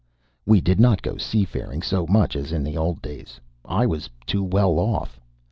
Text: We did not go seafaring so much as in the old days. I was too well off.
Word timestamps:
We 0.47 0.61
did 0.61 0.79
not 0.79 1.03
go 1.03 1.15
seafaring 1.17 1.83
so 1.83 2.07
much 2.07 2.35
as 2.35 2.51
in 2.51 2.63
the 2.63 2.75
old 2.75 3.03
days. 3.03 3.39
I 3.63 3.85
was 3.85 4.09
too 4.25 4.41
well 4.43 4.79
off. 4.79 5.19